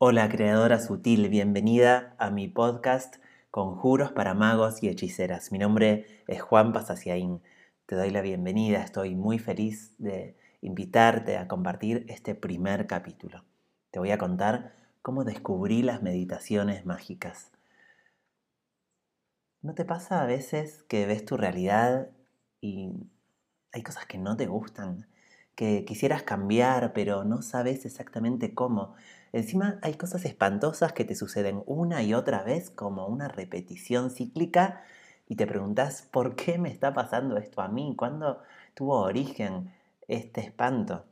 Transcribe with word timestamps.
Hola 0.00 0.28
creadora 0.28 0.78
sutil, 0.78 1.28
bienvenida 1.28 2.14
a 2.18 2.30
mi 2.30 2.46
podcast 2.46 3.16
Conjuros 3.50 4.12
para 4.12 4.32
magos 4.32 4.80
y 4.80 4.88
hechiceras. 4.88 5.50
Mi 5.50 5.58
nombre 5.58 6.22
es 6.28 6.40
Juan 6.40 6.72
Pasaciaín. 6.72 7.42
Te 7.86 7.96
doy 7.96 8.10
la 8.10 8.20
bienvenida, 8.20 8.80
estoy 8.80 9.16
muy 9.16 9.40
feliz 9.40 9.96
de 9.98 10.36
invitarte 10.60 11.36
a 11.36 11.48
compartir 11.48 12.06
este 12.08 12.36
primer 12.36 12.86
capítulo. 12.86 13.44
Te 13.90 13.98
voy 13.98 14.12
a 14.12 14.18
contar 14.18 14.72
cómo 15.02 15.24
descubrí 15.24 15.82
las 15.82 16.00
meditaciones 16.00 16.86
mágicas. 16.86 17.50
¿No 19.62 19.74
te 19.74 19.84
pasa 19.84 20.22
a 20.22 20.26
veces 20.26 20.84
que 20.84 21.06
ves 21.06 21.24
tu 21.24 21.36
realidad 21.36 22.08
y 22.60 22.92
hay 23.72 23.82
cosas 23.82 24.06
que 24.06 24.18
no 24.18 24.36
te 24.36 24.46
gustan? 24.46 25.08
Que 25.58 25.84
quisieras 25.84 26.22
cambiar, 26.22 26.92
pero 26.92 27.24
no 27.24 27.42
sabes 27.42 27.84
exactamente 27.84 28.54
cómo. 28.54 28.94
Encima 29.32 29.80
hay 29.82 29.94
cosas 29.94 30.24
espantosas 30.24 30.92
que 30.92 31.04
te 31.04 31.16
suceden 31.16 31.64
una 31.66 32.04
y 32.04 32.14
otra 32.14 32.44
vez 32.44 32.70
como 32.70 33.08
una 33.08 33.26
repetición 33.26 34.12
cíclica 34.12 34.84
y 35.26 35.34
te 35.34 35.48
preguntas, 35.48 36.06
¿por 36.12 36.36
qué 36.36 36.58
me 36.58 36.70
está 36.70 36.94
pasando 36.94 37.38
esto 37.38 37.60
a 37.60 37.66
mí? 37.66 37.94
¿Cuándo 37.96 38.40
tuvo 38.74 39.00
origen 39.00 39.74
este 40.06 40.42
espanto? 40.42 41.06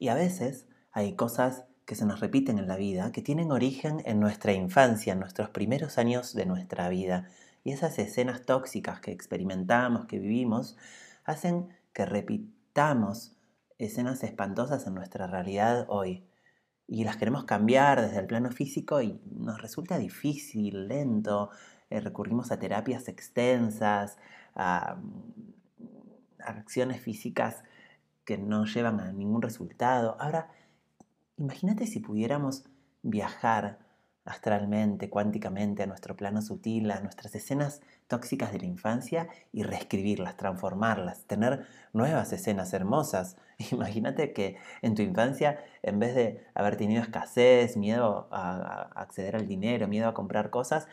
Y 0.00 0.08
a 0.08 0.14
veces 0.16 0.66
hay 0.90 1.14
cosas 1.14 1.66
que 1.86 1.94
se 1.94 2.06
nos 2.06 2.18
repiten 2.18 2.58
en 2.58 2.66
la 2.66 2.76
vida, 2.76 3.12
que 3.12 3.22
tienen 3.22 3.52
origen 3.52 4.02
en 4.04 4.18
nuestra 4.18 4.52
infancia, 4.52 5.12
en 5.12 5.20
nuestros 5.20 5.48
primeros 5.50 5.96
años 5.96 6.34
de 6.34 6.44
nuestra 6.44 6.88
vida. 6.88 7.28
Y 7.62 7.70
esas 7.70 8.00
escenas 8.00 8.44
tóxicas 8.46 8.98
que 8.98 9.12
experimentamos, 9.12 10.06
que 10.06 10.18
vivimos, 10.18 10.76
hacen 11.24 11.68
que 11.92 12.04
repitamos 12.04 12.59
Escenas 13.78 14.22
espantosas 14.22 14.86
en 14.86 14.94
nuestra 14.94 15.26
realidad 15.26 15.86
hoy 15.88 16.26
y 16.86 17.04
las 17.04 17.16
queremos 17.16 17.44
cambiar 17.44 18.00
desde 18.00 18.18
el 18.18 18.26
plano 18.26 18.50
físico 18.50 19.00
y 19.00 19.20
nos 19.30 19.60
resulta 19.62 19.98
difícil, 19.98 20.88
lento, 20.88 21.50
eh, 21.88 22.00
recurrimos 22.00 22.52
a 22.52 22.58
terapias 22.58 23.08
extensas, 23.08 24.18
a, 24.54 24.98
a 26.40 26.50
acciones 26.50 27.00
físicas 27.00 27.62
que 28.24 28.38
no 28.38 28.64
llevan 28.64 29.00
a 29.00 29.12
ningún 29.12 29.42
resultado. 29.42 30.16
Ahora, 30.20 30.50
imagínate 31.36 31.86
si 31.86 32.00
pudiéramos 32.00 32.64
viajar 33.02 33.78
astralmente, 34.30 35.10
cuánticamente, 35.10 35.82
a 35.82 35.86
nuestro 35.86 36.16
plano 36.16 36.40
sutil, 36.40 36.90
a 36.92 37.00
nuestras 37.00 37.34
escenas 37.34 37.80
tóxicas 38.06 38.52
de 38.52 38.60
la 38.60 38.66
infancia 38.66 39.28
y 39.52 39.64
reescribirlas, 39.64 40.36
transformarlas, 40.36 41.24
tener 41.24 41.66
nuevas 41.92 42.32
escenas 42.32 42.72
hermosas. 42.72 43.36
Imagínate 43.72 44.32
que 44.32 44.56
en 44.82 44.94
tu 44.94 45.02
infancia, 45.02 45.58
en 45.82 45.98
vez 45.98 46.14
de 46.14 46.44
haber 46.54 46.76
tenido 46.76 47.02
escasez, 47.02 47.76
miedo 47.76 48.28
a, 48.30 48.90
acceder 48.94 49.34
al 49.34 49.48
dinero, 49.48 49.88
miedo 49.88 50.08
a 50.08 50.14
comprar 50.14 50.50
cosas, 50.50 50.86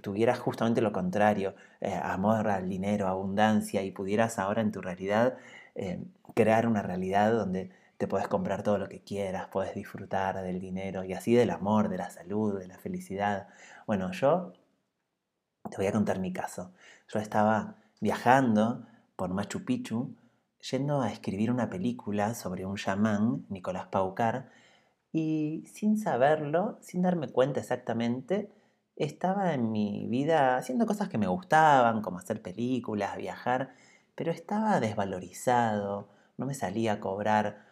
tuvieras 0.00 0.38
justamente 0.38 0.80
lo 0.80 0.92
contrario, 0.92 1.54
eh, 1.80 1.98
amor 2.02 2.48
al 2.48 2.68
dinero, 2.68 3.06
abundancia, 3.06 3.82
y 3.82 3.90
pudieras 3.90 4.38
ahora 4.38 4.62
en 4.62 4.72
tu 4.72 4.80
realidad 4.80 5.36
eh, 5.74 6.02
crear 6.34 6.66
una 6.66 6.82
realidad 6.82 7.32
donde 7.32 7.70
te 8.02 8.08
puedes 8.08 8.26
comprar 8.26 8.64
todo 8.64 8.78
lo 8.78 8.88
que 8.88 9.04
quieras, 9.04 9.46
puedes 9.46 9.76
disfrutar 9.76 10.42
del 10.42 10.58
dinero 10.58 11.04
y 11.04 11.12
así 11.12 11.34
del 11.34 11.50
amor, 11.50 11.88
de 11.88 11.98
la 11.98 12.10
salud, 12.10 12.58
de 12.58 12.66
la 12.66 12.76
felicidad. 12.76 13.46
Bueno, 13.86 14.10
yo 14.10 14.54
te 15.70 15.76
voy 15.76 15.86
a 15.86 15.92
contar 15.92 16.18
mi 16.18 16.32
caso. 16.32 16.72
Yo 17.06 17.20
estaba 17.20 17.76
viajando 18.00 18.84
por 19.14 19.32
Machu 19.32 19.64
Picchu, 19.64 20.16
yendo 20.68 21.00
a 21.00 21.12
escribir 21.12 21.52
una 21.52 21.70
película 21.70 22.34
sobre 22.34 22.66
un 22.66 22.74
chamán, 22.74 23.46
Nicolás 23.48 23.86
Paucar, 23.86 24.50
y 25.12 25.64
sin 25.72 25.96
saberlo, 25.96 26.78
sin 26.80 27.02
darme 27.02 27.28
cuenta 27.28 27.60
exactamente, 27.60 28.50
estaba 28.96 29.54
en 29.54 29.70
mi 29.70 30.08
vida 30.08 30.56
haciendo 30.56 30.86
cosas 30.86 31.08
que 31.08 31.18
me 31.18 31.28
gustaban, 31.28 32.02
como 32.02 32.18
hacer 32.18 32.42
películas, 32.42 33.16
viajar, 33.16 33.76
pero 34.16 34.32
estaba 34.32 34.80
desvalorizado, 34.80 36.08
no 36.36 36.46
me 36.46 36.54
salía 36.54 36.94
a 36.94 37.00
cobrar 37.00 37.70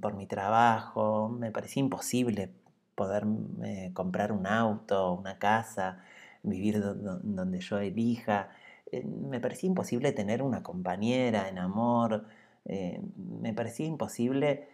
por 0.00 0.14
mi 0.14 0.26
trabajo, 0.26 1.28
me 1.28 1.50
parecía 1.50 1.80
imposible 1.80 2.52
poder 2.94 3.26
comprar 3.92 4.32
un 4.32 4.46
auto, 4.46 5.12
una 5.14 5.38
casa, 5.38 6.02
vivir 6.42 6.80
donde 6.80 7.60
yo 7.60 7.78
elija. 7.78 8.50
Eh, 8.90 9.04
me 9.04 9.40
parecía 9.40 9.68
imposible 9.68 10.12
tener 10.12 10.42
una 10.42 10.62
compañera 10.62 11.48
en 11.48 11.58
amor. 11.58 12.26
Eh, 12.64 13.00
me 13.16 13.52
parecía 13.52 13.86
imposible 13.86 14.68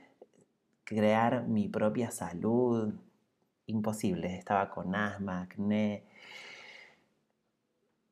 crear 0.84 1.46
mi 1.48 1.68
propia 1.68 2.10
salud. 2.10 2.94
Imposible. 3.66 4.36
Estaba 4.36 4.70
con 4.70 4.94
asma, 4.94 5.42
acné. 5.42 6.04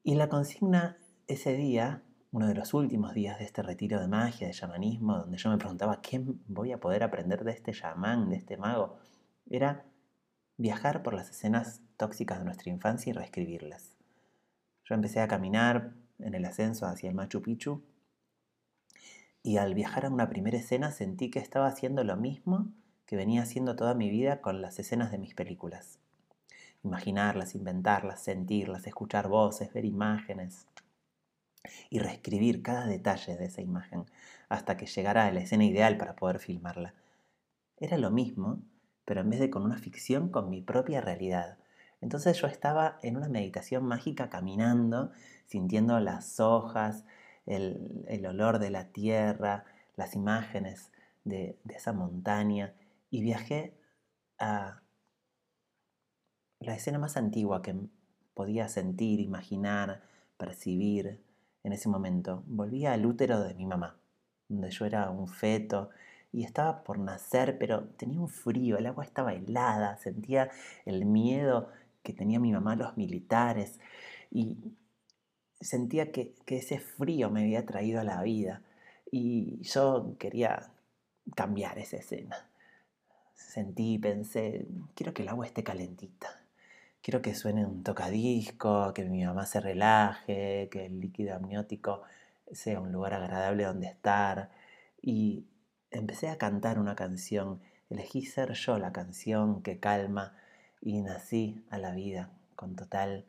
Y 0.03 0.15
la 0.15 0.29
consigna 0.29 0.97
ese 1.27 1.55
día 1.57 2.03
uno 2.33 2.47
de 2.47 2.55
los 2.55 2.75
últimos 2.75 3.13
días 3.13 3.39
de 3.39 3.45
este 3.45 3.63
retiro 3.63 4.01
de 4.01 4.07
magia, 4.07 4.47
de 4.47 4.53
shamanismo, 4.53 5.19
donde 5.19 5.37
yo 5.37 5.51
me 5.51 5.59
preguntaba 5.59 6.01
qué 6.01 6.23
voy 6.47 6.73
a 6.73 6.79
poder 6.79 7.03
aprender 7.03 7.43
de 7.43 7.53
este 7.53 7.73
chamán, 7.73 8.29
de 8.29 8.37
este 8.37 8.57
mago, 8.57 8.99
era 9.49 9.85
viajar 10.57 11.03
por 11.03 11.15
las 11.15 11.31
escenas 11.31 11.83
tóxicas 11.97 12.39
de 12.39 12.45
nuestra 12.45 12.71
infancia 12.71 13.11
y 13.11 13.13
reescribirlas. 13.15 13.97
Yo 14.85 14.95
empecé 14.95 15.21
a 15.21 15.29
caminar 15.29 15.95
en 16.19 16.35
el 16.35 16.45
ascenso 16.45 16.87
hacia 16.87 17.09
el 17.09 17.17
Machu 17.17 17.43
Picchu 17.43 17.83
y 19.43 19.57
al 19.57 19.75
viajar 19.75 20.07
a 20.07 20.11
una 20.11 20.29
primera 20.29 20.59
escena 20.59 20.93
sentí 20.93 21.31
que 21.31 21.39
estaba 21.39 21.67
haciendo 21.67 22.05
lo 22.05 22.17
mismo 22.17 22.69
que 23.07 23.17
venía 23.17 23.43
haciendo 23.43 23.75
toda 23.75 23.95
mi 23.95 24.09
vida 24.09 24.41
con 24.41 24.63
las 24.63 24.79
escenas 24.79 25.11
de 25.11 25.19
mis 25.19 25.35
películas. 25.35 25.99
Imaginarlas, 26.85 27.57
inventarlas, 27.57 28.23
sentirlas, 28.23 28.87
escuchar 28.87 29.29
voces, 29.29 29.73
ver 29.73 29.85
imágenes, 29.85 30.67
y 31.91 31.99
reescribir 31.99 32.63
cada 32.63 32.87
detalle 32.87 33.37
de 33.37 33.47
esa 33.47 33.61
imagen 33.61 34.07
hasta 34.49 34.77
que 34.77 34.87
llegara 34.87 35.27
a 35.27 35.33
la 35.33 35.41
escena 35.41 35.65
ideal 35.65 35.97
para 35.97 36.17
poder 36.17 36.39
filmarla. 36.39 36.95
Era 37.77 37.99
lo 37.99 38.11
mismo, 38.11 38.63
pero 39.05 39.21
en 39.21 39.31
vez 39.31 39.41
de 39.41 39.51
con 39.51 39.63
una 39.63 39.79
ficción, 39.79 40.31
con 40.31 40.51
mi 40.51 40.63
propia 40.63 41.01
realidad. 41.01 41.59
Entonces 42.01 42.41
yo 42.41 42.47
estaba 42.47 42.99
en 43.03 43.17
una 43.17 43.29
meditación 43.29 43.85
mágica 43.85 44.31
caminando, 44.31 45.13
sintiendo 45.47 45.99
las 46.01 46.41
hojas, 46.41 47.05
el, 47.47 48.25
olor 48.27 48.59
de 48.59 48.71
la 48.71 48.93
tierra, 48.93 49.65
las 49.97 50.15
imágenes 50.15 50.93
de, 51.25 51.59
de 51.65 51.75
esa 51.75 51.93
montaña 51.93 52.75
y 53.11 53.23
viajé 53.23 53.75
a 54.39 54.83
la 56.61 56.75
escena 56.75 56.99
más 56.99 57.17
antigua 57.17 57.63
que 57.63 57.75
podía 58.35 58.69
sentir, 58.69 59.21
imaginar, 59.21 60.03
percibir, 60.37 61.23
en 61.63 61.73
ese 61.73 61.89
momento. 61.89 62.43
Volvía 62.47 62.93
al 62.93 63.07
útero 63.07 63.41
de 63.41 63.55
mi 63.55 63.67
mamá, 63.67 63.99
donde 64.49 64.71
yo 64.71 64.87
era 64.87 65.11
un 65.11 65.29
feto 65.29 65.91
y 66.33 66.45
estaba 66.45 66.85
por 66.85 66.99
nacer, 66.99 67.59
pero 67.59 67.85
tenía 67.97 68.21
un 68.21 68.29
frío, 68.29 68.79
el 68.79 68.87
agua 68.87 69.05
estaba 69.05 69.35
helada, 69.35 69.97
sentía 69.97 70.51
el 70.85 71.05
miedo 71.05 71.69
que 72.03 72.13
tenía 72.13 72.41
mi 72.41 72.53
mamá 72.53 72.73
a 72.73 72.77
los 72.77 72.97
militares 72.97 73.81
y 74.31 74.57
sentía 75.61 76.13
que, 76.13 76.35
ese 76.47 76.79
frío 76.79 77.31
me 77.31 77.43
había 77.43 77.67
traído 77.67 78.01
a 78.01 78.05
la 78.05 78.23
vida 78.23 78.63
y 79.11 79.61
yo 79.63 80.17
quería 80.19 80.73
cambiar 81.37 81.79
esa 81.79 81.99
escena. 81.99 82.49
Sentí, 83.35 83.99
pensé, 83.99 84.67
quiero 84.95 85.13
que 85.15 85.23
el 85.23 85.29
agua 85.29 85.47
esté 85.47 85.65
calentita 85.65 86.40
quiero 87.03 87.23
que 87.23 87.35
suene 87.35 87.65
un 87.65 87.83
tocadisco, 87.83 88.93
que 88.95 89.05
mi 89.05 89.25
mamá 89.25 89.47
se 89.47 89.61
relaje, 89.61 90.69
que 90.71 90.87
el 90.87 91.01
líquido 91.01 91.35
amniótico 91.35 92.03
sea 92.53 92.81
un 92.81 92.93
lugar 92.93 93.15
agradable 93.15 93.65
donde 93.65 93.89
estar. 93.89 94.51
Y 95.03 95.47
empecé 95.91 96.29
a 96.29 96.39
cantar 96.39 96.79
una 96.79 96.95
canción, 96.97 97.61
elegí 97.89 98.25
ser 98.27 98.53
yo 98.53 98.79
la 98.79 98.93
canción 98.93 99.63
que 99.63 99.81
calma 99.81 100.35
y 100.81 101.01
nací 101.01 101.65
a 101.71 101.79
la 101.79 101.93
vida 101.93 102.31
con 102.57 102.77
total 102.77 103.27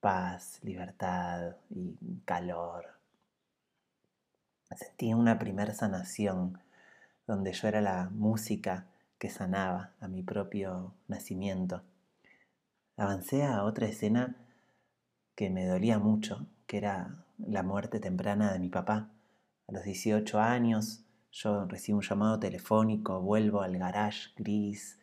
paz, 0.00 0.60
libertad 0.62 1.56
y 1.70 1.96
calor. 2.24 2.86
Sentí 4.76 5.12
una 5.14 5.38
primer 5.38 5.74
sanación 5.74 6.60
donde 7.26 7.52
yo 7.52 7.68
era 7.68 7.80
la 7.80 8.08
música 8.10 8.86
que 9.18 9.30
sanaba 9.30 9.92
a 10.00 10.08
mi 10.08 10.22
propio 10.22 10.94
nacimiento 11.08 11.82
avancé 13.00 13.44
a 13.44 13.64
otra 13.64 13.86
escena 13.86 14.36
que 15.34 15.48
me 15.48 15.64
dolía 15.64 15.98
mucho, 15.98 16.46
que 16.66 16.76
era 16.76 17.24
la 17.38 17.62
muerte 17.62 17.98
temprana 17.98 18.52
de 18.52 18.58
mi 18.58 18.68
papá. 18.68 19.10
A 19.66 19.72
los 19.72 19.84
18 19.84 20.38
años 20.38 21.06
yo 21.32 21.64
recibo 21.64 21.98
un 21.98 22.04
llamado 22.04 22.38
telefónico, 22.38 23.22
vuelvo 23.22 23.62
al 23.62 23.78
garage 23.78 24.30
gris, 24.36 25.00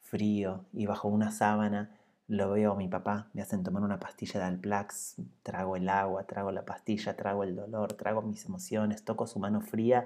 frío, 0.00 0.64
y 0.72 0.86
bajo 0.86 1.06
una 1.06 1.30
sábana 1.30 1.96
lo 2.26 2.50
veo 2.50 2.72
a 2.72 2.76
mi 2.76 2.88
papá, 2.88 3.30
me 3.32 3.42
hacen 3.42 3.62
tomar 3.62 3.82
una 3.84 4.00
pastilla 4.00 4.40
de 4.40 4.46
Alplax, 4.46 5.16
trago 5.44 5.76
el 5.76 5.88
agua, 5.88 6.24
trago 6.24 6.50
la 6.50 6.64
pastilla, 6.64 7.16
trago 7.16 7.44
el 7.44 7.54
dolor, 7.54 7.92
trago 7.92 8.22
mis 8.22 8.44
emociones, 8.44 9.04
toco 9.04 9.28
su 9.28 9.38
mano 9.38 9.60
fría 9.60 10.04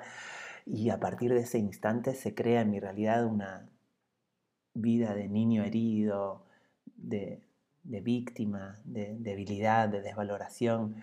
y 0.66 0.90
a 0.90 1.00
partir 1.00 1.32
de 1.32 1.40
ese 1.40 1.58
instante 1.58 2.14
se 2.14 2.34
crea 2.34 2.60
en 2.62 2.70
mi 2.70 2.80
realidad 2.80 3.24
una 3.24 3.68
vida 4.74 5.14
de 5.14 5.28
niño 5.28 5.64
herido, 5.64 6.44
de, 6.86 7.42
víctima, 7.82 8.76
de 8.84 9.16
debilidad, 9.18 9.88
de 9.88 10.00
desvaloración. 10.02 11.02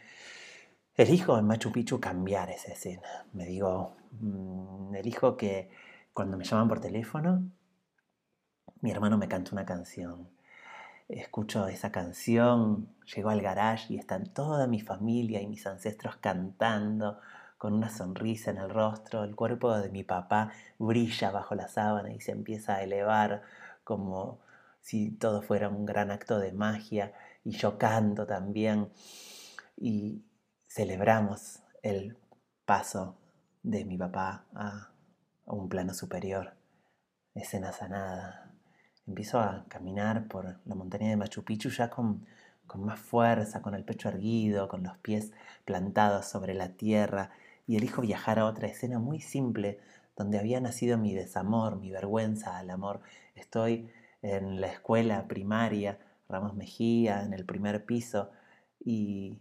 Elijo 0.95 1.37
en 1.37 1.45
Machu 1.45 1.71
Picchu 1.71 1.99
cambiar 1.99 2.49
esa 2.49 2.71
escena. 2.73 3.25
Me 3.33 3.45
digo, 3.45 3.95
mm, 4.19 4.95
elijo 4.95 5.37
que 5.37 5.69
cuando 6.13 6.37
me 6.37 6.43
llaman 6.43 6.67
por 6.67 6.79
teléfono, 6.79 7.49
mi 8.81 8.91
hermano 8.91 9.17
me 9.17 9.27
canta 9.27 9.51
una 9.53 9.65
canción. 9.65 10.29
Escucho 11.07 11.67
esa 11.67 11.91
canción, 11.91 12.87
llego 13.13 13.29
al 13.29 13.41
garage 13.41 13.93
y 13.93 13.97
están 13.97 14.33
toda 14.33 14.67
mi 14.67 14.79
familia 14.79 15.41
y 15.41 15.47
mis 15.47 15.67
ancestros 15.67 16.15
cantando 16.17 17.19
con 17.57 17.73
una 17.73 17.89
sonrisa 17.89 18.49
en 18.49 18.57
el 18.57 18.69
rostro, 18.69 19.23
el 19.23 19.35
cuerpo 19.35 19.77
de 19.77 19.89
mi 19.89 20.03
papá 20.03 20.51
brilla 20.79 21.29
bajo 21.31 21.53
la 21.53 21.67
sábana 21.67 22.11
y 22.11 22.19
se 22.19 22.31
empieza 22.31 22.75
a 22.75 22.83
elevar 22.83 23.43
como 23.83 24.39
si 24.81 25.11
todo 25.11 25.41
fuera 25.41 25.69
un 25.69 25.85
gran 25.85 26.11
acto 26.11 26.39
de 26.39 26.51
magia 26.51 27.13
y 27.43 27.51
yo 27.51 27.77
canto 27.77 28.25
también 28.25 28.89
y 29.77 30.23
celebramos 30.67 31.61
el 31.81 32.17
paso 32.65 33.17
de 33.63 33.85
mi 33.85 33.97
papá 33.97 34.45
a, 34.53 34.87
un 35.45 35.67
plano 35.67 35.93
superior, 35.93 36.55
escena 37.35 37.73
sanada. 37.73 38.53
Empiezo 39.05 39.39
a 39.39 39.65
caminar 39.67 40.27
por 40.27 40.59
la 40.65 40.75
montaña 40.75 41.09
de 41.09 41.17
Machu 41.17 41.43
Picchu 41.43 41.69
ya 41.69 41.89
con, 41.89 42.25
con 42.67 42.85
más 42.85 42.99
fuerza, 42.99 43.61
con 43.61 43.75
el 43.75 43.83
pecho 43.83 44.07
erguido, 44.07 44.69
con 44.69 44.83
los 44.83 44.97
pies 44.99 45.33
plantados 45.65 46.25
sobre 46.25 46.53
la 46.53 46.69
tierra 46.69 47.31
y 47.67 47.75
elijo 47.75 48.01
viajar 48.01 48.39
a 48.39 48.45
otra 48.45 48.67
escena 48.67 48.99
muy 48.99 49.19
simple 49.19 49.79
donde 50.15 50.39
había 50.39 50.61
nacido 50.61 50.97
mi 50.97 51.13
desamor, 51.13 51.77
mi 51.77 51.91
vergüenza 51.91 52.57
al 52.57 52.69
amor. 52.69 53.01
Estoy 53.35 53.89
en 54.21 54.62
la 54.62 54.68
escuela 54.68 55.27
primaria, 55.27 56.00
Ramos 56.29 56.56
Mejía, 56.56 57.23
en 57.23 57.33
el 57.33 57.45
primer 57.45 57.85
piso, 57.85 58.31
y 58.79 59.39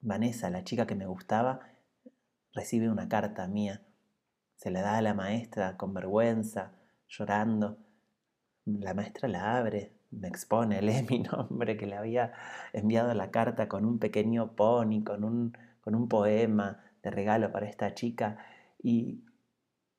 Vanessa, 0.00 0.50
la 0.50 0.64
chica 0.64 0.86
que 0.86 0.94
me 0.94 1.06
gustaba, 1.06 1.60
recibe 2.52 2.90
una 2.90 3.08
carta 3.08 3.46
mía. 3.46 3.82
Se 4.56 4.70
la 4.70 4.82
da 4.82 4.98
a 4.98 5.02
la 5.02 5.14
maestra 5.14 5.76
con 5.76 5.94
vergüenza, 5.94 6.72
llorando. 7.08 7.78
La 8.64 8.94
maestra 8.94 9.28
la 9.28 9.58
abre, 9.58 9.92
me 10.10 10.28
expone, 10.28 10.82
lee 10.82 11.06
mi 11.08 11.20
nombre, 11.20 11.76
que 11.76 11.86
le 11.86 11.96
había 11.96 12.32
enviado 12.72 13.14
la 13.14 13.30
carta 13.30 13.68
con 13.68 13.84
un 13.84 13.98
pequeño 13.98 14.54
pony, 14.56 15.02
con 15.04 15.24
un, 15.24 15.56
con 15.80 15.94
un 15.94 16.08
poema, 16.08 16.84
de 17.02 17.10
regalo 17.10 17.50
para 17.52 17.66
esta 17.66 17.94
chica 17.94 18.38
y 18.82 19.24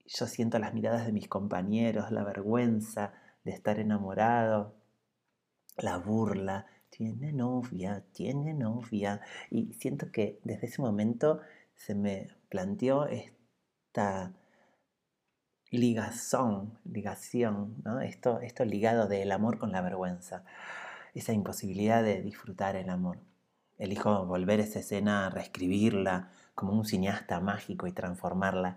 yo 0.05 0.27
siento 0.27 0.59
las 0.59 0.73
miradas 0.73 1.05
de 1.05 1.13
mis 1.13 1.27
compañeros, 1.27 2.11
la 2.11 2.23
vergüenza 2.23 3.13
de 3.43 3.51
estar 3.51 3.79
enamorado, 3.79 4.75
la 5.77 5.97
burla, 5.97 6.67
tiene 6.89 7.31
novia, 7.31 8.03
tiene 8.11 8.53
novia. 8.53 9.21
Y 9.49 9.73
siento 9.73 10.11
que 10.11 10.39
desde 10.43 10.67
ese 10.67 10.81
momento 10.81 11.41
se 11.75 11.95
me 11.95 12.27
planteó 12.49 13.07
esta 13.07 14.33
ligazón, 15.71 16.79
ligación, 16.83 17.81
¿no? 17.83 18.01
esto, 18.01 18.41
esto 18.41 18.65
ligado 18.65 19.07
del 19.07 19.31
amor 19.31 19.57
con 19.57 19.71
la 19.71 19.81
vergüenza, 19.81 20.43
esa 21.15 21.33
imposibilidad 21.33 22.03
de 22.03 22.21
disfrutar 22.21 22.75
el 22.75 22.89
amor. 22.89 23.19
Elijo 23.77 24.25
volver 24.25 24.59
esa 24.59 24.79
escena, 24.79 25.29
reescribirla, 25.29 26.29
como 26.53 26.73
un 26.73 26.85
cineasta 26.85 27.39
mágico 27.39 27.87
y 27.87 27.93
transformarla. 27.93 28.75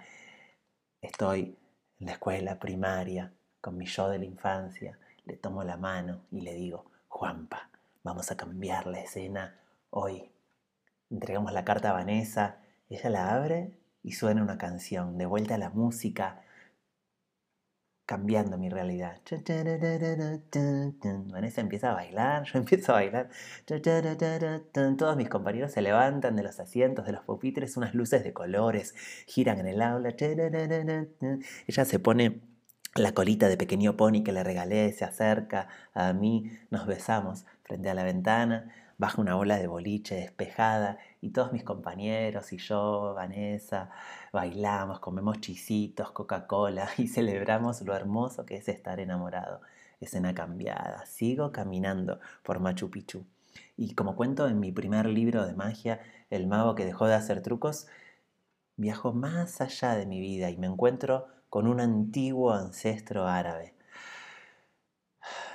Estoy 1.02 1.58
en 1.98 2.06
la 2.06 2.12
escuela 2.12 2.58
primaria 2.58 3.34
con 3.64 3.78
mi 3.78 3.86
yo 3.86 4.10
de 4.10 4.18
la 4.18 4.26
infancia, 4.26 4.98
le 5.24 5.38
tomo 5.38 5.64
la 5.64 5.78
mano 5.78 6.26
y 6.30 6.42
le 6.42 6.52
digo, 6.52 6.84
Juanpa, 7.08 7.70
vamos 8.02 8.30
a 8.30 8.36
cambiar 8.36 8.86
la 8.86 9.00
escena 9.00 9.58
hoy. 9.88 10.30
Entregamos 11.08 11.50
la 11.54 11.64
carta 11.64 11.88
a 11.88 11.94
Vanessa, 11.94 12.58
ella 12.90 13.08
la 13.08 13.34
abre 13.34 13.78
y 14.02 14.12
suena 14.12 14.42
una 14.42 14.58
canción, 14.58 15.16
de 15.16 15.24
vuelta 15.24 15.54
a 15.54 15.58
la 15.58 15.70
música, 15.70 16.42
cambiando 18.04 18.58
mi 18.58 18.68
realidad. 18.68 19.22
Vanessa 21.30 21.62
empieza 21.62 21.92
a 21.92 21.94
bailar, 21.94 22.44
yo 22.44 22.58
empiezo 22.58 22.92
a 22.92 22.96
bailar. 22.96 23.30
Todos 24.98 25.16
mis 25.16 25.30
compañeros 25.30 25.72
se 25.72 25.80
levantan 25.80 26.36
de 26.36 26.42
los 26.42 26.60
asientos, 26.60 27.06
de 27.06 27.12
los 27.12 27.24
pupitres, 27.24 27.78
unas 27.78 27.94
luces 27.94 28.22
de 28.24 28.34
colores 28.34 28.94
giran 29.26 29.58
en 29.60 29.68
el 29.68 29.80
aula. 29.80 30.10
Ella 30.10 31.84
se 31.86 31.98
pone 31.98 32.53
la 32.96 33.12
colita 33.12 33.48
de 33.48 33.56
pequeño 33.56 33.96
pony 33.96 34.22
que 34.24 34.32
le 34.32 34.44
regalé, 34.44 34.92
se 34.92 35.04
acerca 35.04 35.68
a 35.94 36.12
mí, 36.12 36.50
nos 36.70 36.86
besamos 36.86 37.44
frente 37.64 37.90
a 37.90 37.94
la 37.94 38.04
ventana 38.04 38.72
baja 38.98 39.20
una 39.20 39.36
ola 39.36 39.58
de 39.58 39.66
boliche 39.66 40.14
despejada 40.14 40.98
y 41.20 41.30
todos 41.30 41.52
mis 41.52 41.64
compañeros 41.64 42.52
y 42.52 42.58
yo, 42.58 43.14
Vanessa, 43.14 43.90
bailamos, 44.32 45.00
comemos 45.00 45.40
chisitos, 45.40 46.12
Coca-Cola 46.12 46.88
y 46.98 47.08
celebramos 47.08 47.82
lo 47.82 47.94
hermoso 47.94 48.46
que 48.46 48.56
es 48.56 48.68
estar 48.68 49.00
enamorado. 49.00 49.60
Escena 50.00 50.34
cambiada. 50.34 51.06
Sigo 51.06 51.50
caminando 51.50 52.20
por 52.42 52.60
Machu 52.60 52.90
Picchu. 52.90 53.24
Y 53.76 53.94
como 53.94 54.16
cuento 54.16 54.48
en 54.48 54.60
mi 54.60 54.70
primer 54.72 55.06
libro 55.06 55.46
de 55.46 55.54
magia, 55.54 56.00
El 56.30 56.46
mago 56.46 56.74
que 56.74 56.84
dejó 56.84 57.06
de 57.06 57.14
hacer 57.14 57.42
trucos, 57.42 57.86
viajo 58.76 59.12
más 59.12 59.60
allá 59.60 59.94
de 59.94 60.04
mi 60.04 60.20
vida 60.20 60.50
y 60.50 60.56
me 60.56 60.66
encuentro 60.66 61.28
con 61.54 61.68
un 61.68 61.78
antiguo 61.78 62.52
ancestro 62.52 63.28
árabe 63.28 63.76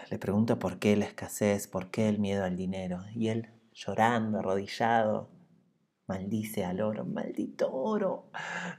le 0.10 0.18
pregunto 0.18 0.58
por 0.58 0.80
qué 0.80 0.96
la 0.96 1.04
escasez, 1.04 1.68
por 1.68 1.92
qué 1.92 2.08
el 2.08 2.20
miedo 2.20 2.46
al 2.46 2.56
dinero. 2.56 3.02
Y 3.14 3.28
él, 3.28 3.50
llorando, 3.74 4.40
arrodillado, 4.40 5.30
maldice 6.08 6.64
al 6.64 6.80
oro. 6.80 7.04
Maldito 7.04 7.70
oro. 7.74 8.32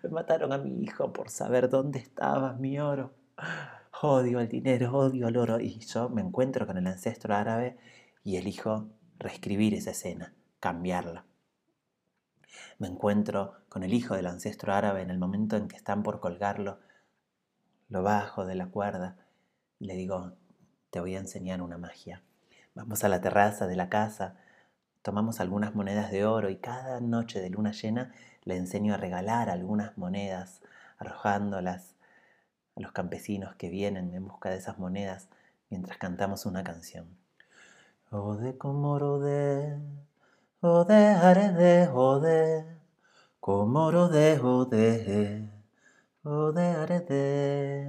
Me 0.03 0.09
mataron 0.09 0.51
a 0.55 0.57
mi 0.57 0.83
hijo 0.83 1.13
por 1.13 1.29
saber 1.29 1.69
dónde 1.69 1.99
estaba 1.99 2.55
mi 2.55 2.81
oro. 2.81 3.13
Odio 4.01 4.41
el 4.41 4.49
dinero, 4.49 4.97
odio 4.97 5.29
el 5.29 5.37
oro. 5.37 5.61
Y 5.61 5.79
yo 5.81 6.09
me 6.09 6.23
encuentro 6.23 6.67
con 6.67 6.79
el 6.79 6.87
ancestro 6.87 7.35
árabe 7.35 7.77
y 8.25 8.37
elijo 8.39 8.89
reescribir 9.19 9.75
esa 9.75 9.91
escena, 9.91 10.33
cambiarla. 10.59 11.27
Me 12.79 12.89
encuentro 12.89 13.57
con 13.69 13.83
el 13.83 13.93
hijo 13.93 14.17
del 14.17 14.27
ancestro 14.27 14.73
árabe 14.73 15.03
en 15.03 15.11
el 15.11 15.19
momento 15.19 15.59
en 15.59 15.69
que 15.69 15.77
están 15.77 16.03
por 16.03 16.19
colgarlo, 16.19 16.79
lo 17.91 18.03
bajo 18.03 18.47
de 18.47 18.55
la 18.55 18.67
cuerda 18.67 19.17
y 19.79 19.87
le 19.87 19.95
digo, 19.95 20.33
te 20.91 21.01
voy 21.01 21.17
a 21.17 21.19
enseñar 21.19 21.61
una 21.61 21.77
magia. 21.77 22.23
Vamos 22.75 23.05
a 23.05 23.09
la 23.09 23.21
terraza 23.21 23.67
de 23.67 23.77
la 23.77 23.89
casa, 23.89 24.37
tomamos 25.03 25.41
algunas 25.41 25.75
monedas 25.75 26.11
de 26.11 26.25
oro 26.25 26.51
y 26.51 26.57
cada 26.57 27.01
noche 27.01 27.41
de 27.41 27.51
luna 27.51 27.73
llena 27.73 28.15
le 28.45 28.57
enseño 28.57 28.95
a 28.95 28.97
regalar 28.97 29.51
algunas 29.51 29.99
monedas, 29.99 30.63
arrojándolas 30.99 31.97
a 32.77 32.81
los 32.81 32.93
campesinos 32.93 33.57
que 33.57 33.69
vienen 33.69 34.15
en 34.15 34.27
busca 34.27 34.51
de 34.51 34.57
esas 34.57 34.79
monedas 34.79 35.29
mientras 35.69 35.99
cantamos 35.99 36.47
una 36.47 36.63
canción. 36.63 37.09
Ode 38.11 38.57
comorode, 38.57 39.79
ode 40.61 41.07
arede, 41.09 41.89
ode, 41.89 42.67
comorode, 43.41 44.39
ode, 44.41 44.41
ode 44.41 45.50
arede. 46.25 47.83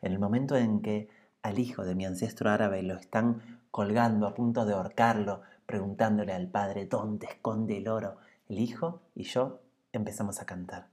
En 0.00 0.12
el 0.12 0.18
momento 0.18 0.56
en 0.56 0.82
que 0.82 1.08
al 1.42 1.58
hijo 1.58 1.84
de 1.84 1.94
mi 1.94 2.06
ancestro 2.06 2.50
árabe 2.50 2.82
lo 2.82 2.94
están 2.94 3.60
colgando 3.70 4.26
a 4.26 4.34
punto 4.34 4.64
de 4.64 4.74
ahorcarlo, 4.74 5.42
preguntándole 5.66 6.32
al 6.32 6.48
padre 6.48 6.86
dónde 6.86 7.26
esconde 7.26 7.78
el 7.78 7.88
oro. 7.88 8.16
El 8.48 8.58
hijo 8.58 9.00
y 9.14 9.24
yo 9.24 9.60
empezamos 9.92 10.40
a 10.40 10.46
cantar. 10.46 10.88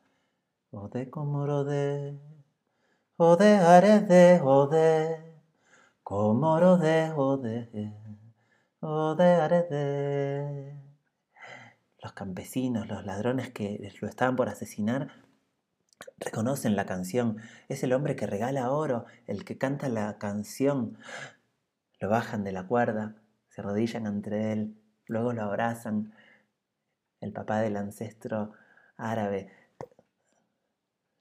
Ode 0.71 1.09
comorode, 1.09 2.19
ode 3.17 3.57
arede, 3.57 4.39
ode, 4.43 5.41
comorode, 6.03 7.11
ode, 7.15 7.93
ode 8.79 9.33
arede. 9.33 10.75
Los 12.01 12.13
campesinos, 12.13 12.87
los 12.87 13.05
ladrones 13.05 13.49
que 13.49 13.91
lo 13.99 14.07
estaban 14.07 14.35
por 14.35 14.47
asesinar, 14.47 15.28
reconocen 16.17 16.75
la 16.75 16.85
canción. 16.85 17.37
Es 17.67 17.83
el 17.83 17.93
hombre 17.93 18.15
que 18.15 18.27
regala 18.27 18.71
oro, 18.71 19.05
el 19.27 19.45
que 19.45 19.57
canta 19.57 19.89
la 19.89 20.17
canción. 20.17 20.97
Lo 21.99 22.09
bajan 22.09 22.43
de 22.43 22.51
la 22.51 22.67
cuerda, 22.67 23.15
se 23.49 23.61
arrodillan 23.61 24.07
entre 24.07 24.53
él, 24.53 24.75
luego 25.05 25.33
lo 25.33 25.43
abrazan. 25.43 26.13
El 27.19 27.33
papá 27.33 27.59
del 27.59 27.77
ancestro 27.77 28.53
árabe 28.97 29.51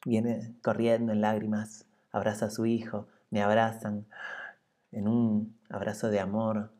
viene 0.04 0.54
corriendo 0.62 1.12
en 1.12 1.20
lágrimas, 1.20 1.86
abraza 2.12 2.46
a 2.46 2.50
su 2.50 2.66
hijo, 2.66 3.08
me 3.30 3.42
abrazan 3.42 4.06
en 4.92 5.08
un 5.08 5.58
abrazo 5.68 6.08
de 6.08 6.20
amor 6.20 6.72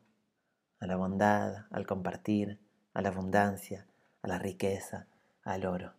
a 0.79 0.87
la 0.87 0.95
bondad, 0.95 1.65
al 1.71 1.85
compartir, 1.85 2.59
a 2.93 3.01
la 3.01 3.09
abundancia, 3.09 3.85
a 4.21 4.27
la 4.27 4.39
riqueza, 4.39 5.07
al 5.43 5.65
oro. 5.65 5.98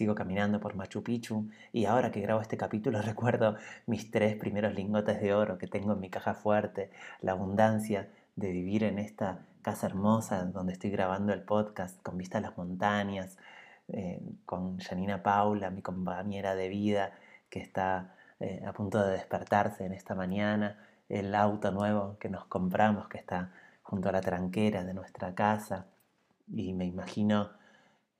Sigo 0.00 0.14
caminando 0.14 0.60
por 0.60 0.76
Machu 0.76 1.02
Picchu 1.02 1.50
y 1.74 1.84
ahora 1.84 2.10
que 2.10 2.22
grabo 2.22 2.40
este 2.40 2.56
capítulo 2.56 3.02
recuerdo 3.12 3.56
mis 3.84 4.10
tres 4.10 4.34
primeros 4.34 4.72
lingotes 4.74 5.20
de 5.20 5.34
oro 5.34 5.58
que 5.58 5.66
tengo 5.66 5.92
en 5.92 6.00
mi 6.00 6.08
caja 6.08 6.32
fuerte, 6.32 6.90
la 7.20 7.32
abundancia 7.32 8.08
de 8.34 8.50
vivir 8.50 8.84
en 8.84 8.98
esta 8.98 9.40
casa 9.60 9.88
hermosa 9.88 10.46
donde 10.46 10.72
estoy 10.72 10.88
grabando 10.88 11.34
el 11.34 11.42
podcast 11.42 12.02
con 12.02 12.16
vista 12.16 12.38
a 12.38 12.40
las 12.40 12.56
montañas, 12.56 13.36
eh, 13.88 14.22
con 14.46 14.78
Janina 14.78 15.22
Paula, 15.22 15.68
mi 15.68 15.82
compañera 15.82 16.54
de 16.54 16.70
vida, 16.70 17.12
que 17.50 17.60
está 17.60 18.14
eh, 18.40 18.64
a 18.66 18.72
punto 18.72 19.04
de 19.04 19.12
despertarse 19.12 19.84
en 19.84 19.92
esta 19.92 20.14
mañana, 20.14 20.78
el 21.10 21.34
auto 21.34 21.72
nuevo 21.72 22.16
que 22.18 22.30
nos 22.30 22.46
compramos 22.46 23.06
que 23.08 23.18
está 23.18 23.52
junto 23.82 24.08
a 24.08 24.12
la 24.12 24.22
tranquera 24.22 24.82
de 24.82 24.94
nuestra 24.94 25.34
casa 25.34 25.88
y 26.48 26.72
me 26.72 26.86
imagino 26.86 27.50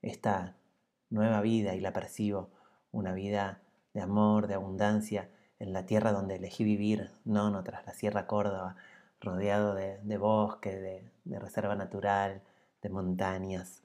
esta 0.03 0.53
nueva 1.11 1.41
vida 1.41 1.75
y 1.75 1.79
la 1.79 1.93
percibo, 1.93 2.49
una 2.91 3.13
vida 3.13 3.61
de 3.93 4.01
amor, 4.01 4.47
de 4.47 4.55
abundancia, 4.55 5.29
en 5.59 5.73
la 5.73 5.85
tierra 5.85 6.11
donde 6.11 6.35
elegí 6.37 6.63
vivir, 6.63 7.11
no, 7.23 7.51
no 7.51 7.63
tras 7.63 7.85
la 7.85 7.93
Sierra 7.93 8.25
Córdoba, 8.25 8.75
rodeado 9.19 9.75
de, 9.75 10.17
bosque, 10.17 10.75
de, 11.23 11.39
reserva 11.39 11.75
natural, 11.75 12.41
de 12.81 12.89
montañas. 12.89 13.83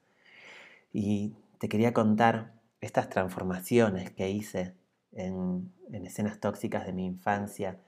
Y 0.91 1.35
te 1.59 1.69
quería 1.69 1.93
contar 1.93 2.53
estas 2.81 3.09
transformaciones 3.09 4.09
que 4.09 4.29
hice 4.29 4.73
en, 5.11 5.71
en 5.91 6.05
escenas 6.07 6.39
tóxicas 6.39 6.85
de 6.85 6.93
mi 6.93 7.05
infancia 7.05 7.79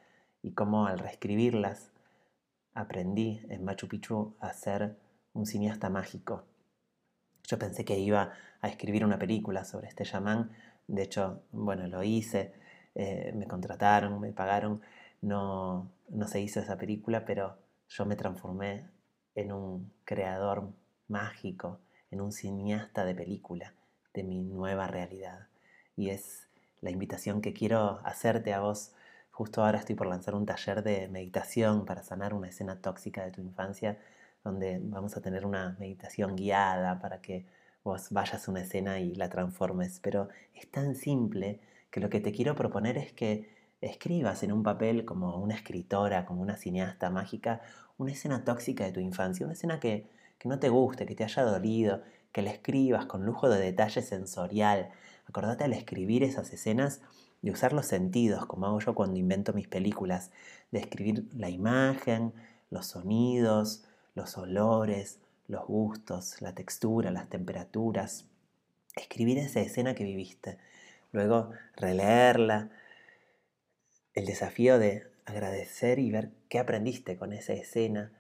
y 0.44 0.52
cómo 0.52 0.86
al 0.86 1.00
reescribirlas 1.00 1.92
aprendí 2.76 3.42
en 3.50 3.66
Machu 3.66 3.88
Picchu 3.88 4.36
a 4.40 4.54
ser 4.54 4.98
un 5.34 5.46
cineasta 5.46 5.90
mágico, 5.90 6.44
yo 7.50 7.58
pensé 7.58 7.84
que 7.84 7.98
iba 7.98 8.32
a 8.62 8.68
escribir 8.68 9.04
una 9.04 9.18
película 9.18 9.66
sobre 9.66 9.88
este 9.88 10.04
chamán, 10.06 10.52
de 10.88 11.02
hecho, 11.02 11.42
bueno, 11.52 11.88
lo 11.88 12.04
hice, 12.04 12.54
eh, 12.94 13.32
me 13.36 13.48
contrataron, 13.48 14.20
me 14.22 14.32
pagaron, 14.32 14.82
no, 15.22 15.92
no 16.10 16.28
se 16.28 16.42
hizo 16.42 16.60
esa 16.60 16.78
película, 16.78 17.26
pero 17.26 17.58
yo 17.88 18.06
me 18.06 18.16
transformé 18.16 18.88
en 19.34 19.52
un 19.52 19.92
creador 20.06 20.70
mágico, 21.08 21.80
en 22.12 22.22
un 22.22 22.32
cineasta 22.32 23.04
de 23.04 23.16
película 23.16 23.74
de 24.14 24.24
mi 24.24 24.44
nueva 24.44 24.88
realidad. 24.88 25.48
Y 25.96 26.10
es 26.10 26.48
la 26.82 26.92
invitación 26.92 27.42
que 27.42 27.54
quiero 27.54 28.00
hacerte 28.04 28.54
a 28.54 28.60
vos. 28.60 28.94
Justo 29.32 29.64
ahora 29.64 29.80
estoy 29.80 29.96
por 29.96 30.08
lanzar 30.08 30.36
un 30.36 30.46
taller 30.46 30.84
de 30.84 31.08
meditación 31.08 31.86
para 31.86 32.04
sanar 32.04 32.34
una 32.36 32.50
escena 32.50 32.80
tóxica 32.82 33.24
de 33.24 33.32
tu 33.32 33.42
infancia 33.42 33.98
donde 34.44 34.80
vamos 34.82 35.16
a 35.18 35.22
tener 35.22 35.46
una 35.46 35.76
meditación 35.80 36.36
guiada 36.36 37.00
para 37.00 37.22
que 37.22 37.46
vos 37.84 38.08
vayas 38.12 38.48
a 38.48 38.52
una 38.52 38.62
escena 38.62 39.00
y 39.00 39.16
la 39.16 39.30
transformes. 39.30 40.00
Pero 40.02 40.30
es 40.54 40.70
tan 40.70 40.96
simple 40.96 41.60
que 41.92 42.00
lo 42.00 42.10
que 42.10 42.20
te 42.20 42.32
quiero 42.32 42.56
proponer 42.56 42.98
es 42.98 43.14
que 43.14 43.50
escribas 43.82 44.44
en 44.44 44.52
un 44.52 44.64
papel 44.64 45.06
como 45.06 45.38
una 45.38 45.56
escritora, 45.56 46.26
como 46.26 46.42
una 46.42 46.58
cineasta 46.58 47.10
mágica, 47.10 47.62
una 47.98 48.12
escena 48.12 48.44
tóxica 48.44 48.86
de 48.86 48.92
tu 48.92 49.00
infancia, 49.00 49.46
una 49.46 49.54
escena 49.54 49.80
que, 49.80 50.10
que 50.38 50.50
no 50.50 50.60
te 50.60 50.70
guste, 50.70 51.06
que 51.06 51.16
te 51.16 51.24
haya 51.24 51.44
dolido, 51.44 52.02
que 52.32 52.42
la 52.42 52.52
escribas 52.52 53.06
con 53.06 53.26
lujo 53.26 53.50
de 53.50 53.60
detalle 53.60 54.02
sensorial. 54.02 54.90
Acordate 55.28 55.64
al 55.64 55.74
escribir 55.74 56.24
esas 56.24 56.52
escenas 56.54 57.02
de 57.42 57.52
usar 57.52 57.74
los 57.74 57.86
sentidos, 57.86 58.46
como 58.46 58.66
hago 58.66 58.80
yo 58.80 58.94
cuando 58.96 59.18
invento 59.18 59.54
mis 59.54 59.68
películas, 59.68 60.32
de 60.72 60.80
escribir 60.80 61.26
la 61.34 61.50
imagen, 61.50 62.34
los 62.70 62.88
sonidos, 62.88 63.86
los 64.20 64.38
olores, 64.38 65.20
los 65.48 65.66
gustos, 65.66 66.42
la 66.42 66.54
textura, 66.54 67.10
las 67.10 67.30
temperaturas. 67.30 68.26
Escribir 68.96 69.38
esa 69.38 69.62
escena 69.62 69.96
que 69.96 70.04
viviste. 70.04 70.58
Luego 71.14 71.52
releerla. 71.78 72.70
El 74.14 74.26
desafío 74.26 74.78
de 74.78 75.08
agradecer 75.26 76.00
y 76.00 76.12
ver 76.12 76.32
qué 76.50 76.60
aprendiste 76.60 77.18
con 77.18 77.32
esa 77.32 77.54
escena. 77.54 78.12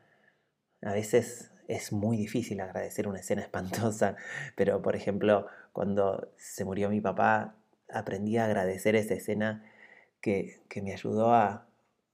A 0.82 0.94
veces 0.94 1.51
es 1.68 1.91
muy 1.91 2.15
difícil 2.15 2.62
agradecer 2.62 3.08
una 3.08 3.20
escena 3.20 3.41
espantosa, 3.48 4.15
pero 4.56 4.82
por 4.82 4.96
ejemplo, 4.96 5.48
cuando 5.74 6.32
se 6.38 6.63
murió 6.63 6.89
mi 6.89 7.01
papá, 7.01 7.56
aprendí 7.91 8.38
a 8.38 8.46
agradecer 8.46 8.96
esa 8.96 9.15
escena 9.15 9.65
que, 10.22 10.62
que 10.70 10.82
me 10.82 10.94
ayudó 10.94 11.34
a 11.34 11.68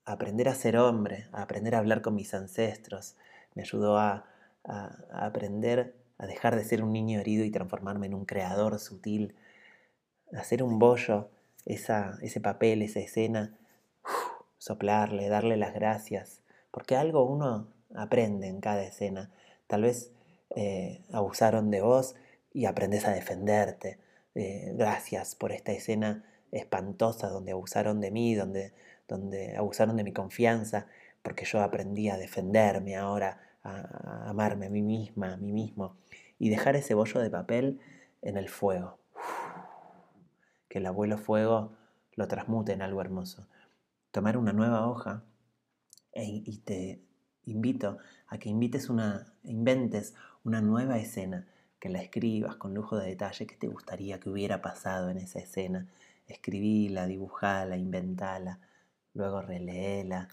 aprender 0.06 0.50
a 0.50 0.56
ser 0.56 0.78
hombre, 0.78 1.28
a 1.32 1.44
aprender 1.44 1.76
a 1.76 1.80
hablar 1.80 2.02
con 2.02 2.16
mis 2.16 2.34
ancestros, 2.34 3.16
me 3.56 3.64
ayudó 3.64 3.98
a, 3.98 4.26
aprender 5.12 5.96
a 6.18 6.26
dejar 6.26 6.56
de 6.56 6.64
ser 6.64 6.84
un 6.84 6.92
niño 6.92 7.20
herido 7.20 7.46
y 7.46 7.52
transformarme 7.52 8.08
en 8.08 8.16
un 8.16 8.26
creador 8.26 8.80
sutil, 8.80 9.36
hacer 10.34 10.64
un 10.64 10.80
bollo, 10.80 11.30
esa, 11.66 12.18
ese 12.22 12.40
papel, 12.42 12.82
esa 12.82 13.00
escena, 13.00 13.56
soplarle, 14.58 15.30
darle 15.30 15.56
las 15.58 15.74
gracias, 15.74 16.42
porque 16.72 16.96
algo 16.96 17.26
uno 17.26 17.68
aprende 17.94 18.48
en 18.48 18.60
cada 18.60 18.84
escena. 18.84 19.30
Tal 19.68 19.84
vez 19.84 20.12
eh, 20.56 21.04
abusaron 21.12 21.70
de 21.70 21.82
vos 21.82 22.16
y 22.54 22.66
aprendes 22.66 23.06
a 23.06 23.12
defenderte. 23.12 24.00
Eh, 24.34 24.74
gracias 24.76 25.36
por 25.36 25.52
esta 25.52 25.74
escena 25.74 26.24
espantosa 26.52 27.30
donde 27.30 27.52
abusaron 27.52 28.02
de 28.02 28.10
mí, 28.10 28.34
donde, 28.34 28.74
donde 29.08 29.56
abusaron 29.56 29.96
de 29.96 30.04
mi 30.04 30.12
confianza 30.12 30.88
porque 31.26 31.44
yo 31.44 31.62
aprendí 31.62 32.08
a 32.10 32.18
defenderme 32.18 32.96
ahora, 32.96 33.40
amarme 33.66 34.68
a 34.68 34.70
mí 34.70 34.82
misma, 34.82 35.34
a 35.34 35.38
mí 35.38 35.52
mismo, 35.52 35.98
y 36.38 36.50
dejar 36.50 36.76
ese 36.76 36.94
bollo 36.94 37.20
de 37.20 37.30
papel 37.30 37.80
en 38.22 38.38
el 38.38 38.50
fuego. 38.50 39.00
Que 40.70 40.80
el 40.80 40.86
abuelo 40.86 41.18
fuego 41.18 41.74
lo 42.14 42.28
transmute 42.28 42.74
en 42.74 42.82
algo 42.82 43.02
hermoso. 43.02 43.48
Tomar 44.12 44.38
una 44.38 44.54
nueva 44.54 44.88
hoja 44.88 45.24
e, 46.14 46.26
y 46.46 46.58
te 46.60 47.02
invito 47.46 47.98
a 48.28 48.38
que 48.38 48.50
invites 48.50 48.90
una, 48.90 49.34
inventes 49.44 50.16
una 50.44 50.62
nueva 50.62 50.98
escena, 50.98 51.48
que 51.80 51.90
la 51.90 52.02
escribas 52.02 52.56
con 52.56 52.74
lujo 52.74 52.98
de 52.98 53.08
detalle, 53.08 53.48
qué 53.48 53.56
te 53.56 53.68
gustaría 53.68 54.20
que 54.20 54.30
hubiera 54.30 54.62
pasado 54.62 55.10
en 55.10 55.18
esa 55.18 55.40
escena. 55.40 55.88
Escribíla, 56.28 57.06
dibujala, 57.08 57.78
inventala, 57.78 58.60
luego 59.14 59.42
releela 59.42 60.30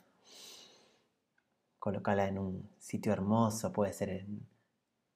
colócala 1.82 2.28
en 2.28 2.38
un 2.38 2.70
sitio 2.78 3.12
hermoso, 3.12 3.72
puede 3.72 3.92
ser 3.92 4.24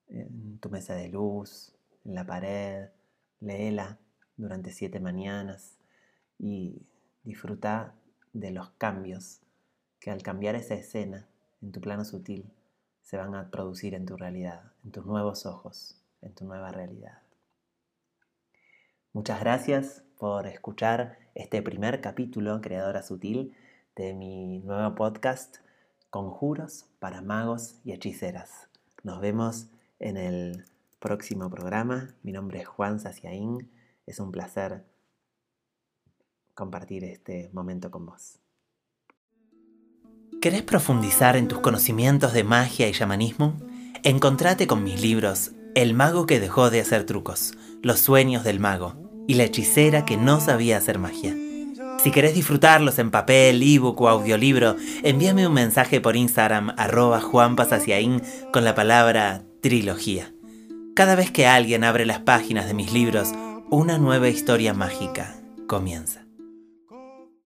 en, 0.08 0.58
tu 0.58 0.68
mesa 0.68 0.96
de 0.96 1.08
luz, 1.08 1.73
en 2.04 2.16
la 2.16 2.26
pared, 2.26 2.88
léela 3.38 4.00
durante 4.37 4.73
siete 4.73 4.99
mañanas 4.99 5.78
y 6.40 6.85
disfruta 7.23 7.94
de 8.32 8.50
los 8.50 8.70
cambios 8.70 9.42
que 10.00 10.11
al 10.11 10.25
cambiar 10.25 10.56
esa 10.56 10.75
escena 10.75 11.28
en 11.62 11.70
tu 11.70 11.80
plano 11.80 12.04
sutil 12.04 12.52
se 13.00 13.16
van 13.16 13.37
a 13.37 13.49
producir 13.52 13.94
en 13.94 14.04
tu 14.04 14.16
realidad, 14.16 14.73
en 14.85 14.90
tus 14.90 15.06
nuevos 15.06 15.46
ojos, 15.46 16.02
en 16.20 16.35
tu 16.35 16.46
nueva 16.46 16.73
realidad. 16.73 17.23
Muchas 19.12 19.38
gracias 19.38 20.02
por 20.18 20.49
escuchar 20.49 21.16
este 21.37 21.62
primer 21.62 22.00
capítulo, 22.00 22.61
Creadora 22.61 23.04
Sutil, 23.04 23.54
de 23.94 24.14
mi 24.14 24.58
nuevo 24.58 24.96
podcast 24.96 25.58
conjuros 26.16 26.87
para 26.99 27.20
magos 27.20 27.75
y 27.85 27.92
hechiceras. 27.92 28.70
Nos 29.02 29.20
vemos 29.20 29.66
en 29.99 30.16
el 30.16 30.64
próximo 30.99 31.50
programa. 31.50 32.14
Mi 32.23 32.32
nombre 32.32 32.61
es 32.61 32.66
Juan 32.66 32.99
Saciaín. 33.00 33.70
Es 34.06 34.18
un 34.18 34.32
placer 34.32 34.87
compartir 36.54 37.04
este 37.04 37.50
momento 37.52 37.90
con 37.90 38.06
vos. 38.06 38.38
¿Querés 40.40 40.62
profundizar 40.62 41.37
en 41.37 41.49
tus 41.49 41.58
conocimientos 41.58 42.32
de 42.32 42.44
magia 42.44 42.88
y 42.88 42.92
chamanismo? 42.92 43.52
Encontrate 44.02 44.66
con 44.66 44.85
mis 44.85 45.02
libros 45.02 45.52
El 45.75 45.92
mago 45.92 46.25
que 46.25 46.40
dejó 46.40 46.70
de 46.70 46.80
hacer 46.80 47.04
trucos, 47.04 47.52
Los 47.82 48.00
sueños 48.00 48.42
del 48.42 48.58
mago 48.58 48.94
y 49.28 49.35
La 49.35 49.44
hechicera 49.44 50.06
que 50.06 50.16
no 50.16 50.40
sabía 50.40 50.78
hacer 50.78 50.99
magia. 50.99 51.37
Si 52.06 52.12
querés 52.12 52.36
disfrutarlos 52.36 53.00
en 53.00 53.10
papel, 53.10 53.60
ebook 53.64 54.00
o 54.00 54.08
audiolibro, 54.08 54.76
envíame 55.02 55.44
un 55.44 55.52
mensaje 55.52 56.00
por 56.00 56.14
Instagram 56.14 56.72
arroba 56.76 57.20
juanpasasiaín 57.20 58.22
con 58.52 58.62
la 58.62 58.76
palabra 58.76 59.42
trilogía. 59.60 60.32
Cada 60.94 61.16
vez 61.16 61.32
que 61.32 61.48
alguien 61.48 61.82
abre 61.82 62.06
las 62.06 62.20
páginas 62.20 62.68
de 62.68 62.75
mis 62.75 62.92
libros, 62.92 63.32
una 63.70 63.98
nueva 63.98 64.28
historia 64.28 64.72
mágica 64.72 65.34
comienza. 65.66 66.25